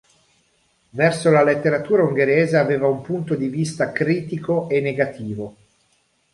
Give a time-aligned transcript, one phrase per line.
[0.89, 5.55] Verso la letteratura ungherese aveva un punto di vista critico e negativo.